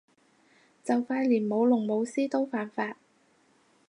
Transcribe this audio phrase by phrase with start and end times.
[0.83, 2.97] 就快連舞龍舞獅都犯法